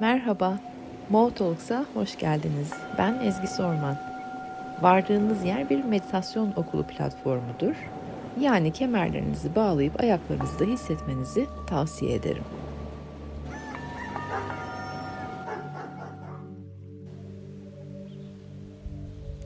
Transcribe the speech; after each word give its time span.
Merhaba, 0.00 0.58
Mo 1.10 1.30
Talks'a 1.30 1.84
hoş 1.94 2.18
geldiniz. 2.18 2.72
Ben 2.98 3.14
Ezgi 3.24 3.46
Sorman. 3.46 3.96
Vardığınız 4.82 5.44
yer 5.44 5.70
bir 5.70 5.84
meditasyon 5.84 6.52
okulu 6.56 6.82
platformudur. 6.82 7.74
Yani 8.40 8.72
kemerlerinizi 8.72 9.54
bağlayıp 9.54 10.00
ayaklarınızda 10.00 10.64
hissetmenizi 10.64 11.46
tavsiye 11.66 12.14
ederim. 12.14 12.42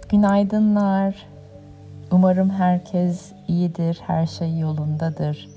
Günaydınlar. 0.08 1.26
Umarım 2.10 2.50
herkes 2.50 3.32
iyidir, 3.48 4.00
her 4.06 4.26
şey 4.26 4.58
yolundadır. 4.58 5.53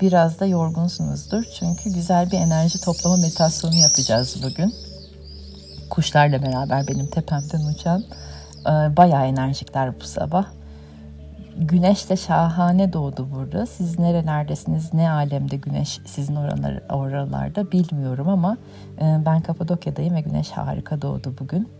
Biraz 0.00 0.40
da 0.40 0.46
yorgunsunuzdur 0.46 1.44
çünkü 1.58 1.90
güzel 1.90 2.30
bir 2.30 2.38
enerji 2.38 2.80
toplama 2.80 3.16
meditasyonu 3.16 3.74
yapacağız 3.74 4.42
bugün. 4.42 4.74
Kuşlarla 5.90 6.42
beraber 6.42 6.88
benim 6.88 7.06
tepemden 7.06 7.60
uçan 7.74 8.04
e, 8.60 8.96
bayağı 8.96 9.26
enerjikler 9.26 10.00
bu 10.00 10.04
sabah. 10.04 10.46
Güneş 11.58 12.10
de 12.10 12.16
şahane 12.16 12.92
doğdu 12.92 13.28
burada. 13.34 13.66
Siz 13.66 13.98
nerelerdesiniz, 13.98 14.94
ne 14.94 15.10
alemde 15.10 15.56
güneş 15.56 16.00
sizin 16.06 16.36
oralar, 16.36 16.82
oralarda 16.90 17.72
bilmiyorum 17.72 18.28
ama 18.28 18.56
e, 19.00 19.18
ben 19.26 19.40
Kapadokya'dayım 19.40 20.14
ve 20.14 20.20
güneş 20.20 20.50
harika 20.50 21.02
doğdu 21.02 21.34
bugün. 21.40 21.77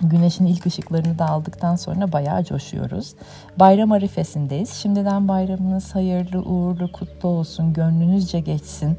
Güneşin 0.00 0.46
ilk 0.46 0.66
ışıklarını 0.66 1.18
da 1.18 1.28
aldıktan 1.28 1.76
sonra 1.76 2.12
bayağı 2.12 2.44
coşuyoruz. 2.44 3.14
Bayram 3.58 3.92
arifesindeyiz. 3.92 4.70
Şimdiden 4.70 5.28
bayramınız 5.28 5.94
hayırlı, 5.94 6.42
uğurlu, 6.42 6.92
kutlu 6.92 7.28
olsun, 7.28 7.72
gönlünüzce 7.72 8.40
geçsin 8.40 8.98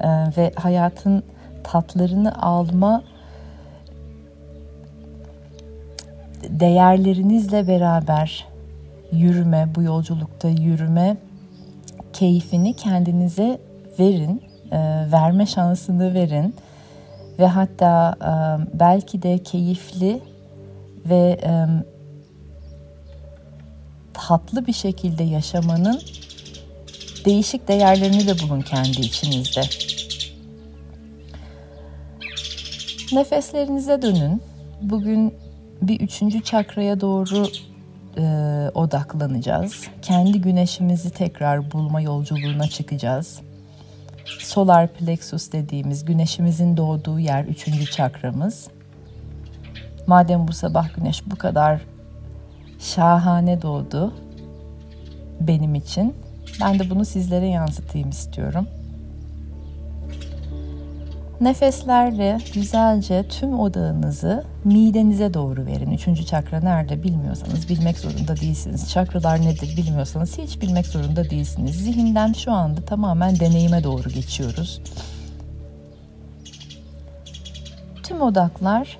ee, 0.00 0.08
ve 0.36 0.52
hayatın 0.56 1.22
tatlarını 1.64 2.42
alma 2.42 3.02
değerlerinizle 6.48 7.68
beraber 7.68 8.46
yürüme, 9.12 9.68
bu 9.74 9.82
yolculukta 9.82 10.48
yürüme 10.48 11.16
keyfini 12.12 12.74
kendinize 12.74 13.58
verin, 13.98 14.42
e, 14.72 14.78
verme 15.12 15.46
şansını 15.46 16.14
verin 16.14 16.54
ve 17.38 17.46
hatta 17.46 18.14
e, 18.20 18.32
belki 18.78 19.22
de 19.22 19.38
keyifli 19.38 20.20
ve 21.08 21.38
e, 21.42 21.66
tatlı 24.12 24.66
bir 24.66 24.72
şekilde 24.72 25.22
yaşamanın 25.22 26.00
değişik 27.24 27.68
değerlerini 27.68 28.26
de 28.26 28.38
bulun 28.42 28.60
kendi 28.60 29.00
içinizde. 29.00 29.62
Nefeslerinize 33.12 34.02
dönün. 34.02 34.42
Bugün 34.82 35.34
bir 35.82 36.00
üçüncü 36.00 36.42
çakraya 36.42 37.00
doğru 37.00 37.46
e, 38.18 38.22
odaklanacağız. 38.74 39.88
Kendi 40.02 40.40
güneşimizi 40.40 41.10
tekrar 41.10 41.72
bulma 41.72 42.00
yolculuğuna 42.00 42.68
çıkacağız. 42.68 43.40
Solar 44.38 44.88
plexus 44.88 45.52
dediğimiz 45.52 46.04
güneşimizin 46.04 46.76
doğduğu 46.76 47.18
yer 47.18 47.44
üçüncü 47.44 47.86
çakramız. 47.86 48.68
Madem 50.06 50.48
bu 50.48 50.52
sabah 50.52 50.94
güneş 50.94 51.22
bu 51.26 51.36
kadar 51.36 51.80
şahane 52.78 53.62
doğdu 53.62 54.14
benim 55.40 55.74
için, 55.74 56.14
ben 56.60 56.78
de 56.78 56.90
bunu 56.90 57.04
sizlere 57.04 57.46
yansıtayım 57.46 58.10
istiyorum. 58.10 58.66
Nefeslerle 61.40 62.38
güzelce 62.54 63.28
tüm 63.28 63.60
odağınızı 63.60 64.44
midenize 64.64 65.34
doğru 65.34 65.66
verin. 65.66 65.90
Üçüncü 65.90 66.26
çakra 66.26 66.60
nerede 66.60 67.02
bilmiyorsanız 67.02 67.68
bilmek 67.68 67.98
zorunda 67.98 68.36
değilsiniz. 68.36 68.90
Çakralar 68.90 69.40
nedir 69.40 69.76
bilmiyorsanız 69.76 70.38
hiç 70.38 70.60
bilmek 70.60 70.86
zorunda 70.86 71.30
değilsiniz. 71.30 71.76
Zihinden 71.76 72.32
şu 72.32 72.52
anda 72.52 72.80
tamamen 72.80 73.40
deneyime 73.40 73.84
doğru 73.84 74.08
geçiyoruz. 74.08 74.80
Tüm 78.02 78.22
odaklar 78.22 78.98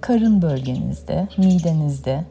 karın 0.00 0.42
bölgenizde, 0.42 1.28
midenizde. 1.36 2.24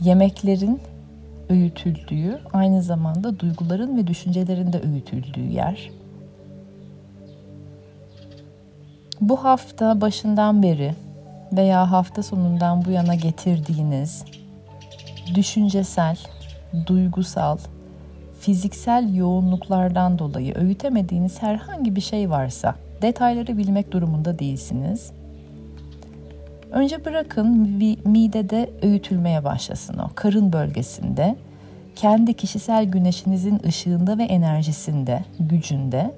Yemeklerin 0.00 0.80
öğütüldüğü, 1.48 2.40
aynı 2.52 2.82
zamanda 2.82 3.38
duyguların 3.38 3.96
ve 3.96 4.06
düşüncelerin 4.06 4.72
de 4.72 4.80
öğütüldüğü 4.80 5.48
yer. 5.52 5.90
Bu 9.20 9.44
hafta 9.44 10.00
başından 10.00 10.62
beri 10.62 10.94
veya 11.52 11.90
hafta 11.90 12.22
sonundan 12.22 12.84
bu 12.84 12.90
yana 12.90 13.14
getirdiğiniz 13.14 14.24
düşüncesel, 15.34 16.16
duygusal, 16.86 17.58
fiziksel 18.44 19.14
yoğunluklardan 19.14 20.18
dolayı 20.18 20.54
öğütemediğiniz 20.54 21.42
herhangi 21.42 21.96
bir 21.96 22.00
şey 22.00 22.30
varsa 22.30 22.74
detayları 23.02 23.58
bilmek 23.58 23.92
durumunda 23.92 24.38
değilsiniz. 24.38 25.12
Önce 26.70 27.04
bırakın 27.04 27.80
bir 27.80 28.06
midede 28.06 28.70
öğütülmeye 28.82 29.44
başlasın 29.44 29.98
o 29.98 30.10
karın 30.14 30.52
bölgesinde. 30.52 31.36
Kendi 31.96 32.34
kişisel 32.34 32.84
güneşinizin 32.84 33.60
ışığında 33.66 34.18
ve 34.18 34.24
enerjisinde, 34.24 35.24
gücünde, 35.40 36.14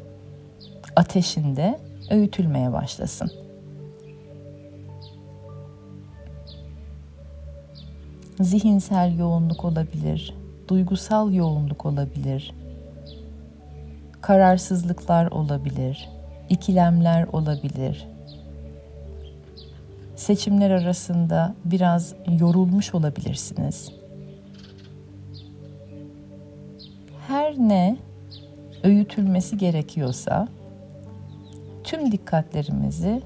ateşinde 0.96 1.78
öğütülmeye 2.10 2.72
başlasın. 2.72 3.30
Zihinsel 8.40 9.18
yoğunluk 9.18 9.64
olabilir, 9.64 10.34
duygusal 10.68 11.32
yoğunluk 11.32 11.86
olabilir, 11.86 12.54
kararsızlıklar 14.20 15.26
olabilir, 15.26 16.08
ikilemler 16.48 17.26
olabilir. 17.32 18.06
Seçimler 20.16 20.70
arasında 20.70 21.54
biraz 21.64 22.14
yorulmuş 22.40 22.94
olabilirsiniz. 22.94 23.92
Her 27.28 27.58
ne 27.58 27.96
öğütülmesi 28.82 29.58
gerekiyorsa 29.58 30.48
tüm 31.84 32.12
dikkatlerimizi 32.12 33.22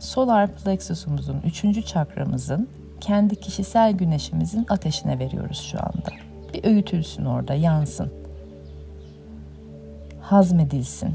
solar 0.00 0.54
plexusumuzun, 0.54 1.40
üçüncü 1.46 1.82
çakramızın 1.82 2.68
kendi 3.00 3.36
kişisel 3.36 3.92
güneşimizin 3.92 4.66
ateşine 4.68 5.18
veriyoruz 5.18 5.60
şu 5.60 5.78
anda. 5.78 6.23
Bir 6.54 6.64
öğütülsün 6.64 7.24
orada, 7.24 7.54
yansın. 7.54 8.12
Hazmedilsin. 10.20 11.14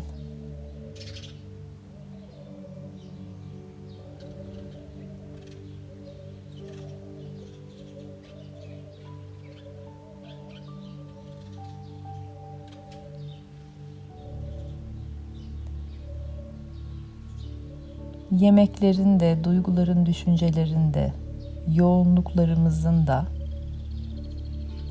Yemeklerin 18.31 19.19
de, 19.19 19.43
duyguların, 19.43 20.05
düşüncelerin 20.05 20.93
de, 20.93 21.13
yoğunluklarımızın 21.67 23.07
da 23.07 23.38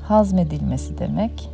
hazmedilmesi 0.09 0.97
demek. 0.97 1.49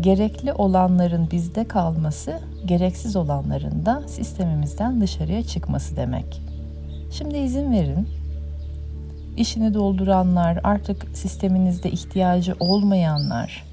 Gerekli 0.00 0.52
olanların 0.52 1.30
bizde 1.30 1.68
kalması, 1.68 2.40
gereksiz 2.66 3.16
olanların 3.16 3.86
da 3.86 4.02
sistemimizden 4.08 5.00
dışarıya 5.00 5.42
çıkması 5.42 5.96
demek. 5.96 6.42
Şimdi 7.12 7.38
izin 7.38 7.72
verin. 7.72 8.08
İşini 9.36 9.74
dolduranlar, 9.74 10.60
artık 10.64 11.06
sisteminizde 11.14 11.90
ihtiyacı 11.90 12.54
olmayanlar 12.60 13.72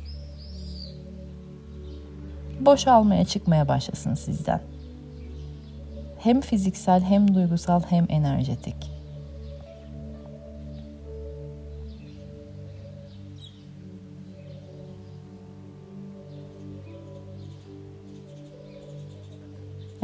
boşalmaya 2.60 3.26
çıkmaya 3.26 3.68
başlasın 3.68 4.14
sizden. 4.14 4.62
Hem 6.20 6.42
fiziksel 6.42 7.04
hem 7.04 7.36
duygusal 7.36 7.82
hem 7.90 8.06
enerjetik. 8.10 8.99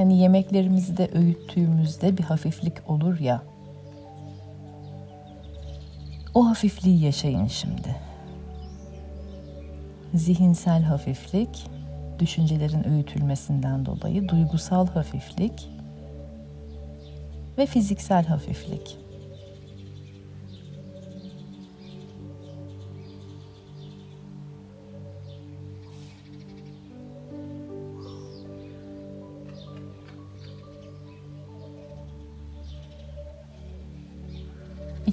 Yani 0.06 0.18
yemeklerimizi 0.18 0.98
de 0.98 1.10
öğüttüğümüzde 1.14 2.18
bir 2.18 2.24
hafiflik 2.24 2.90
olur 2.90 3.20
ya. 3.20 3.42
O 6.34 6.50
hafifliği 6.50 7.04
yaşayın 7.04 7.48
şimdi. 7.48 7.96
zihinsel 10.14 10.84
hafiflik, 10.84 11.68
düşüncelerin 12.20 12.84
öğütülmesinden 12.84 13.86
dolayı 13.86 14.30
duygusal 14.30 14.88
hafiflik 14.88 15.70
ve 17.58 17.66
fiziksel 17.66 18.26
hafiflik. 18.26 18.98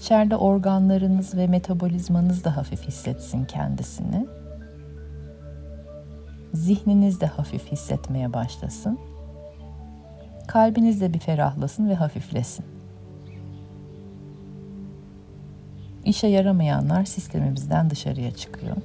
İçeride 0.03 0.37
organlarınız 0.37 1.35
ve 1.37 1.47
metabolizmanız 1.47 2.45
da 2.45 2.57
hafif 2.57 2.83
hissetsin 2.83 3.45
kendisini. 3.45 4.27
Zihniniz 6.55 7.21
de 7.21 7.27
hafif 7.27 7.73
hissetmeye 7.73 8.33
başlasın. 8.33 8.99
Kalbiniz 10.49 11.01
de 11.01 11.15
bir 11.15 11.19
ferahlasın 11.19 11.89
ve 11.89 11.95
hafiflesin. 11.95 12.65
İşe 16.05 16.27
yaramayanlar 16.27 17.05
sistemimizden 17.05 17.91
dışarıya 17.91 18.31
çıkıyor. 18.31 18.77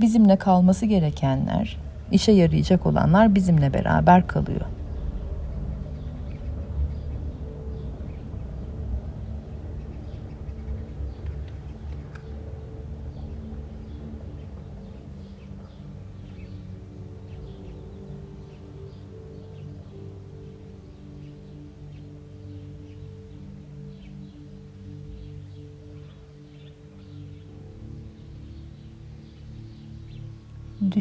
Bizimle 0.00 0.36
kalması 0.36 0.86
gerekenler, 0.86 1.76
işe 2.12 2.32
yarayacak 2.32 2.86
olanlar 2.86 3.34
bizimle 3.34 3.74
beraber 3.74 4.26
kalıyor. 4.26 4.66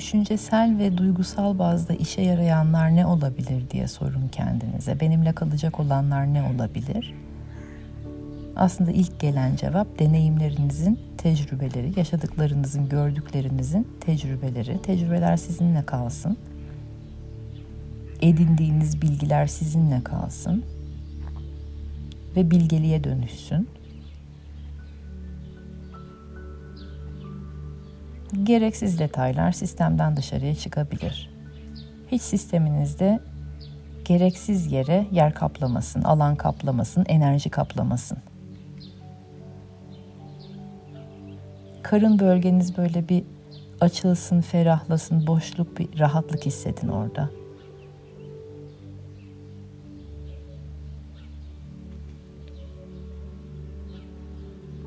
Düşüncesel 0.03 0.77
ve 0.77 0.97
duygusal 0.97 1.59
bazda 1.59 1.93
işe 1.93 2.21
yarayanlar 2.21 2.95
ne 2.95 3.05
olabilir 3.05 3.69
diye 3.69 3.87
sorun 3.87 4.27
kendinize. 4.27 4.99
Benimle 4.99 5.33
kalacak 5.33 5.79
olanlar 5.79 6.33
ne 6.33 6.43
olabilir? 6.43 7.13
Aslında 8.55 8.91
ilk 8.91 9.19
gelen 9.19 9.55
cevap 9.55 9.99
deneyimlerinizin 9.99 10.99
tecrübeleri, 11.17 11.99
yaşadıklarınızın, 11.99 12.89
gördüklerinizin 12.89 13.87
tecrübeleri. 13.99 14.81
Tecrübeler 14.81 15.37
sizinle 15.37 15.85
kalsın. 15.85 16.37
Edindiğiniz 18.21 19.01
bilgiler 19.01 19.47
sizinle 19.47 20.03
kalsın 20.03 20.63
ve 22.35 22.51
bilgeliğe 22.51 23.03
dönüşsün. 23.03 23.67
Gereksiz 28.43 28.99
detaylar 28.99 29.51
sistemden 29.51 30.17
dışarıya 30.17 30.55
çıkabilir. 30.55 31.29
Hiç 32.11 32.21
sisteminizde 32.21 33.19
gereksiz 34.05 34.71
yere 34.71 35.07
yer 35.11 35.33
kaplamasın, 35.33 36.01
alan 36.01 36.35
kaplamasın, 36.35 37.05
enerji 37.07 37.49
kaplamasın. 37.49 38.17
Karın 41.83 42.19
bölgeniz 42.19 42.77
böyle 42.77 43.09
bir 43.09 43.23
açılsın, 43.81 44.41
ferahlasın, 44.41 45.27
boşluk, 45.27 45.79
bir 45.79 45.99
rahatlık 45.99 46.45
hissedin 46.45 46.87
orada. 46.87 47.29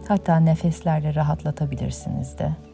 Hatta 0.08 0.36
nefeslerle 0.36 1.14
rahatlatabilirsiniz 1.14 2.38
de. 2.38 2.65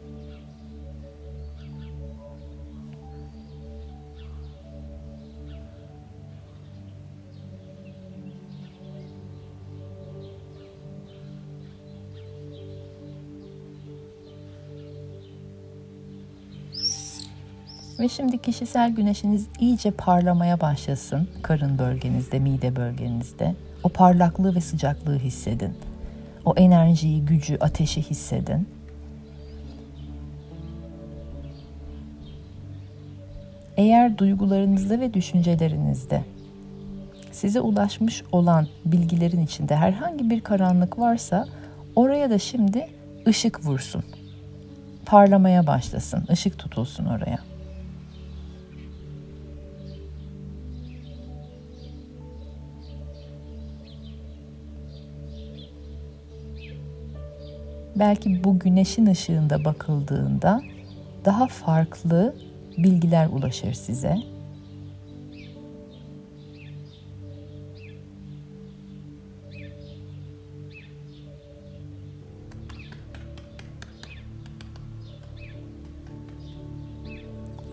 Ve 18.03 18.09
şimdi 18.09 18.37
kişisel 18.37 18.91
güneşiniz 18.91 19.47
iyice 19.59 19.91
parlamaya 19.91 20.61
başlasın 20.61 21.27
karın 21.41 21.79
bölgenizde, 21.79 22.39
mide 22.39 22.75
bölgenizde. 22.75 23.55
O 23.83 23.89
parlaklığı 23.89 24.55
ve 24.55 24.61
sıcaklığı 24.61 25.19
hissedin. 25.19 25.73
O 26.45 26.53
enerjiyi, 26.55 27.25
gücü, 27.25 27.57
ateşi 27.59 28.01
hissedin. 28.01 28.67
Eğer 33.77 34.17
duygularınızda 34.17 34.99
ve 34.99 35.13
düşüncelerinizde 35.13 36.23
size 37.31 37.61
ulaşmış 37.61 38.23
olan 38.31 38.67
bilgilerin 38.85 39.41
içinde 39.41 39.75
herhangi 39.75 40.29
bir 40.29 40.41
karanlık 40.41 40.99
varsa 40.99 41.47
oraya 41.95 42.29
da 42.29 42.39
şimdi 42.39 42.87
ışık 43.27 43.65
vursun. 43.65 44.03
Parlamaya 45.05 45.67
başlasın, 45.67 46.23
ışık 46.31 46.59
tutulsun 46.59 47.05
oraya. 47.05 47.52
Belki 57.95 58.43
bu 58.43 58.59
güneşin 58.59 59.05
ışığında 59.05 59.65
bakıldığında 59.65 60.61
daha 61.25 61.47
farklı 61.47 62.35
bilgiler 62.77 63.27
ulaşır 63.27 63.73
size. 63.73 64.17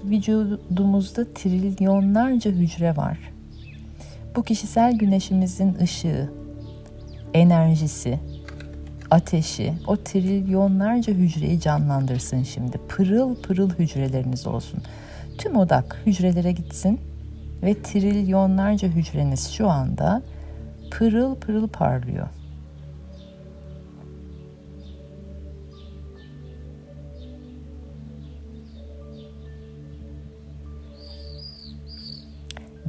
Vücudumuzda 0.05 1.35
trilyonlarca 1.35 2.51
hücre 2.51 2.97
var. 2.97 3.19
Bu 4.37 4.43
kişisel 4.43 4.99
güneşimizin 4.99 5.75
ışığı, 5.75 6.31
enerjisi, 7.35 8.21
ateşi 9.11 9.75
o 9.87 9.97
trilyonlarca 9.97 11.13
hücreyi 11.13 11.61
canlandırsın 11.61 12.43
şimdi. 12.43 12.79
Pırıl 12.89 13.43
pırıl 13.43 13.71
hücreleriniz 13.71 14.47
olsun. 14.47 14.81
Tüm 15.39 15.57
odak 15.57 16.03
hücrelere 16.07 16.53
gitsin 16.53 17.01
ve 17.63 17.83
trilyonlarca 17.83 18.89
hücreniz 18.89 19.51
şu 19.51 19.69
anda 19.69 20.23
pırıl 20.91 21.35
pırıl 21.35 21.69
parlıyor. 21.69 22.29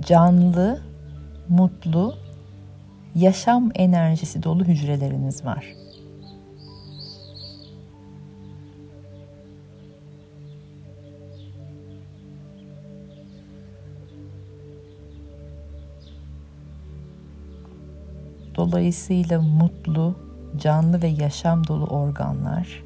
Canlı, 0.08 0.82
mutlu, 1.50 2.16
yaşam 3.16 3.72
enerjisi 3.75 4.44
dolu 4.44 4.63
hücreleriniz 4.66 5.46
var. 5.46 5.66
Dolayısıyla 18.62 19.41
mutlu, 19.41 20.15
canlı 20.58 21.01
ve 21.01 21.08
yaşam 21.08 21.68
dolu 21.68 21.86
organlar. 21.86 22.84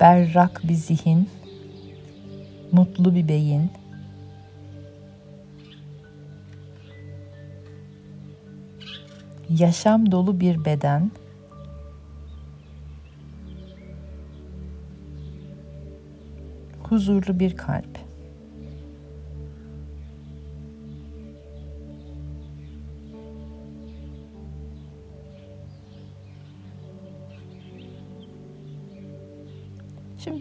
Berrak 0.00 0.60
bir 0.64 0.74
zihin, 0.74 1.28
mutlu 2.72 3.14
bir 3.14 3.28
beyin, 3.28 3.70
yaşam 9.50 10.10
dolu 10.12 10.40
bir 10.40 10.64
beden, 10.64 11.10
huzurlu 16.82 17.38
bir 17.40 17.56
kalp. 17.56 17.99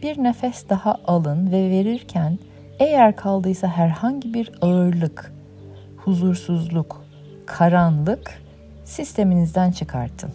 Bir 0.10 0.24
nefes 0.24 0.70
daha 0.70 0.96
alın 1.08 1.51
ve 1.51 1.70
verirken 1.70 2.39
eğer 2.80 3.16
kaldıysa 3.16 3.68
herhangi 3.68 4.34
bir 4.34 4.51
ağırlık, 4.62 5.34
huzursuzluk, 5.98 7.04
karanlık 7.46 8.42
sisteminizden 8.86 9.72
çıkartın. 9.72 10.32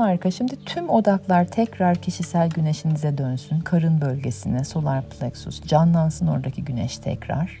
Harika. 0.00 0.30
Şimdi 0.30 0.64
tüm 0.64 0.90
odaklar 0.90 1.44
tekrar 1.44 1.96
kişisel 1.96 2.50
güneşinize 2.50 3.18
dönsün. 3.18 3.60
Karın 3.60 4.00
bölgesine, 4.00 4.64
solar 4.64 5.04
plexus. 5.08 5.62
Canlansın 5.62 6.26
oradaki 6.26 6.64
güneş 6.64 6.98
tekrar. 6.98 7.60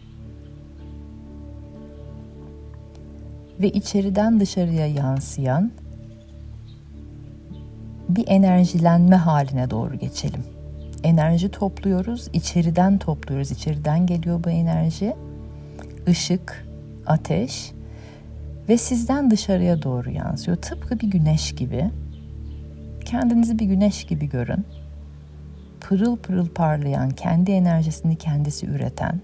Ve 3.60 3.70
içeriden 3.70 4.40
dışarıya 4.40 4.86
yansıyan 4.86 5.70
bir 8.08 8.24
enerjilenme 8.26 9.16
haline 9.16 9.70
doğru 9.70 9.98
geçelim. 9.98 10.44
Enerji 11.02 11.50
topluyoruz, 11.50 12.28
içeriden 12.32 12.98
topluyoruz. 12.98 13.50
İçeriden 13.50 14.06
geliyor 14.06 14.44
bu 14.44 14.50
enerji. 14.50 15.16
Işık, 16.06 16.66
ateş 17.06 17.72
ve 18.68 18.78
sizden 18.78 19.30
dışarıya 19.30 19.82
doğru 19.82 20.10
yansıyor. 20.10 20.56
Tıpkı 20.56 21.00
bir 21.00 21.10
güneş 21.10 21.54
gibi. 21.54 21.90
Kendinizi 23.04 23.58
bir 23.58 23.66
güneş 23.66 24.04
gibi 24.04 24.28
görün. 24.28 24.64
Pırıl 25.80 26.16
pırıl 26.16 26.48
parlayan, 26.48 27.10
kendi 27.10 27.50
enerjisini 27.50 28.16
kendisi 28.16 28.66
üreten. 28.66 29.20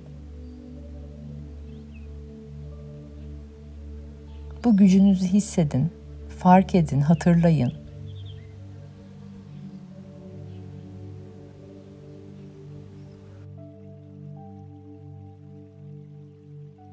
Bu 4.64 4.76
gücünüzü 4.76 5.26
hissedin, 5.26 5.90
fark 6.38 6.75
edin, 6.75 7.00
hatırlayın. 7.00 7.73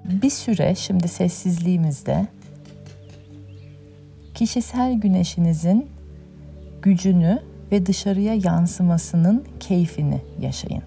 Bir 0.03 0.29
süre 0.29 0.75
şimdi 0.75 1.07
sessizliğimizde 1.07 2.27
kişisel 4.33 4.93
güneşinizin 4.93 5.89
gücünü 6.83 7.39
ve 7.71 7.85
dışarıya 7.85 8.33
yansımasının 8.33 9.43
keyfini 9.59 10.21
yaşayın. 10.41 10.83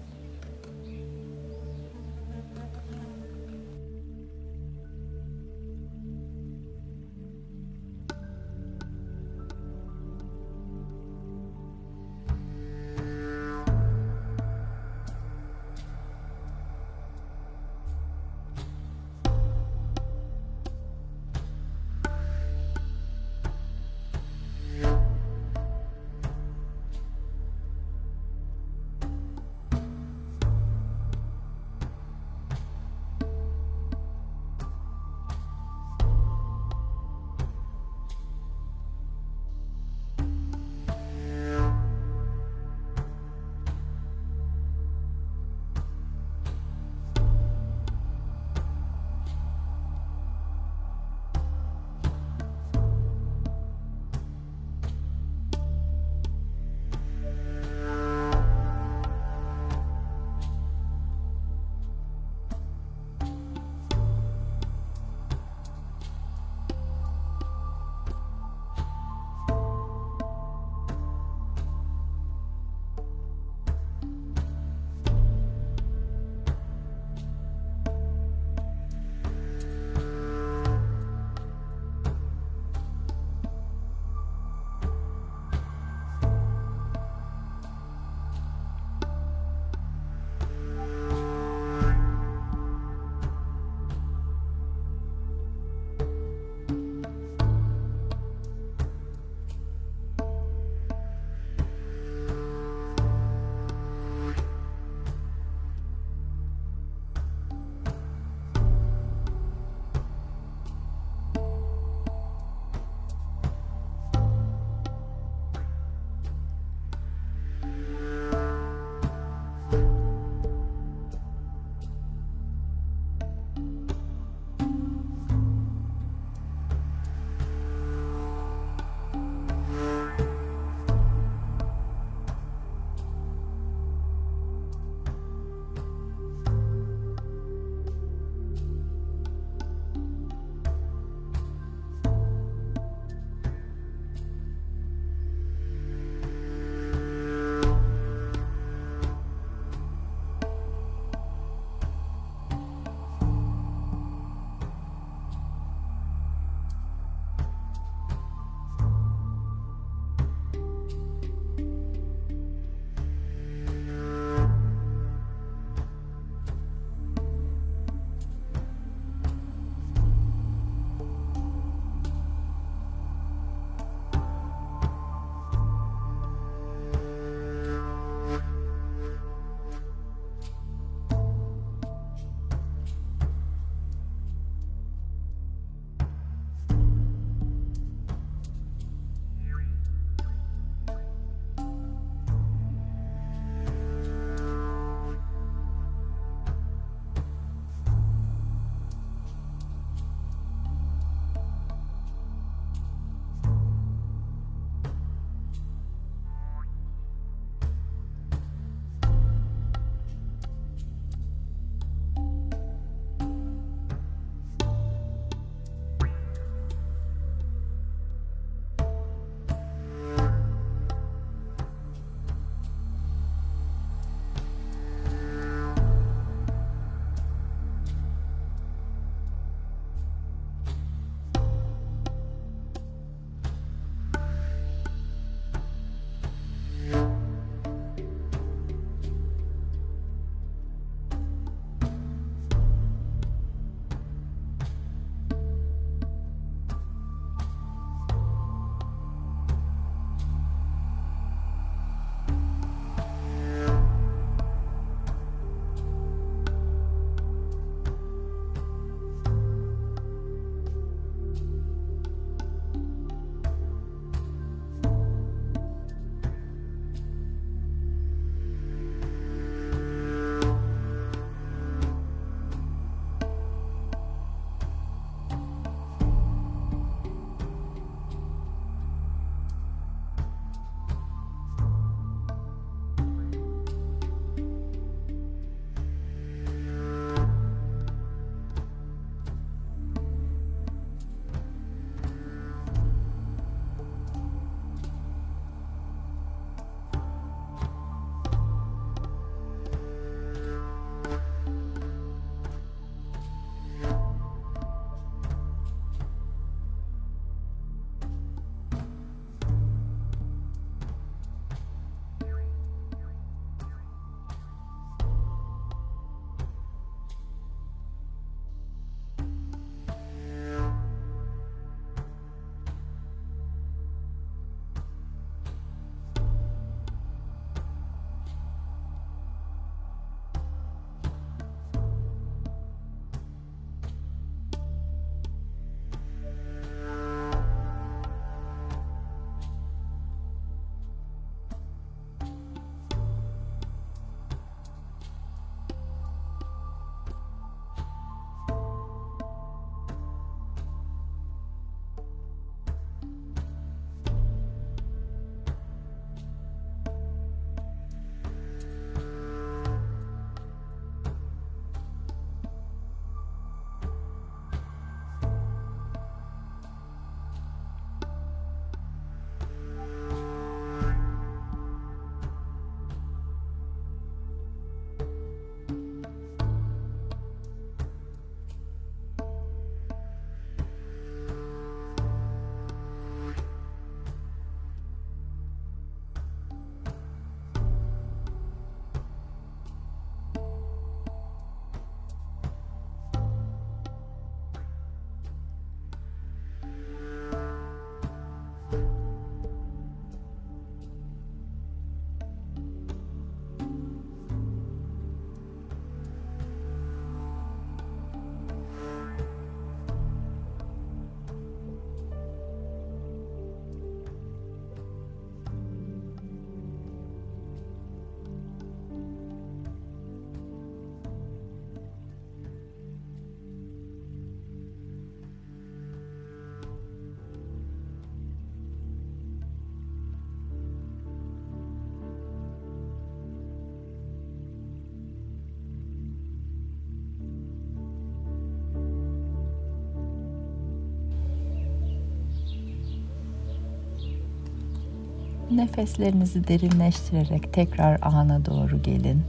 Nefeslerinizi 445.57 446.47
derinleştirerek 446.47 447.53
tekrar 447.53 447.99
ana 448.01 448.45
doğru 448.45 448.83
gelin. 448.83 449.23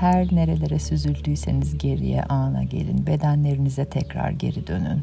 Her 0.00 0.34
nerelere 0.34 0.78
süzüldüyseniz 0.78 1.78
geriye 1.78 2.22
ana 2.22 2.62
gelin. 2.62 3.06
Bedenlerinize 3.06 3.84
tekrar 3.84 4.30
geri 4.30 4.66
dönün. 4.66 5.02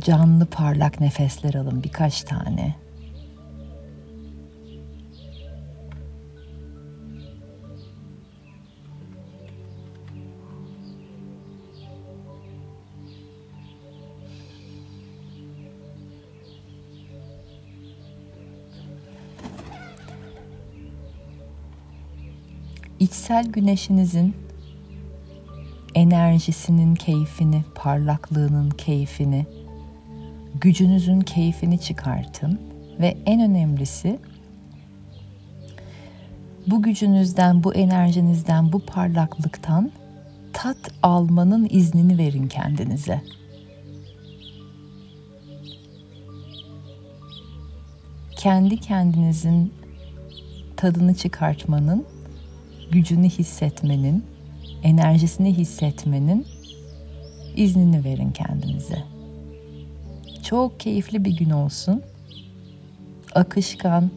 Canlı 0.00 0.46
parlak 0.46 1.00
nefesler 1.00 1.54
alın 1.54 1.82
birkaç 1.82 2.22
tane. 2.22 2.74
İçsel 23.00 23.46
güneşinizin 23.46 24.34
enerjisinin 25.94 26.94
keyfini, 26.94 27.64
parlaklığının 27.74 28.70
keyfini, 28.70 29.46
gücünüzün 30.60 31.20
keyfini 31.20 31.80
çıkartın 31.80 32.60
ve 33.00 33.16
en 33.26 33.40
önemlisi 33.40 34.18
bu 36.66 36.82
gücünüzden, 36.82 37.64
bu 37.64 37.74
enerjinizden, 37.74 38.72
bu 38.72 38.80
parlaklıktan 38.80 39.90
tat 40.52 40.90
almanın 41.02 41.66
iznini 41.70 42.18
verin 42.18 42.48
kendinize. 42.48 43.22
Kendi 48.36 48.76
kendinizin 48.76 49.72
tadını 50.76 51.14
çıkartmanın 51.14 52.06
gücünü 52.90 53.28
hissetmenin, 53.28 54.24
enerjisini 54.82 55.56
hissetmenin 55.56 56.46
iznini 57.56 58.04
verin 58.04 58.30
kendinize. 58.30 59.04
Çok 60.42 60.80
keyifli 60.80 61.24
bir 61.24 61.36
gün 61.36 61.50
olsun. 61.50 62.02
Akışkan, 63.34 64.10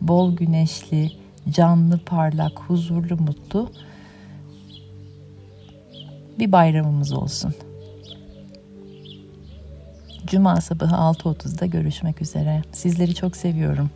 bol 0.00 0.36
güneşli, 0.36 1.10
canlı, 1.50 1.98
parlak, 1.98 2.58
huzurlu, 2.58 3.16
mutlu 3.16 3.70
bir 6.38 6.52
bayramımız 6.52 7.12
olsun. 7.12 7.54
Cuma 10.26 10.60
sabahı 10.60 10.94
6.30'da 10.94 11.66
görüşmek 11.66 12.22
üzere. 12.22 12.62
Sizleri 12.72 13.14
çok 13.14 13.36
seviyorum. 13.36 13.90